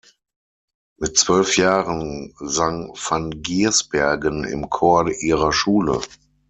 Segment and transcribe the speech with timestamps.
[0.97, 6.01] Mit zwölf Jahren sang van Giersbergen im Chor ihrer Schule.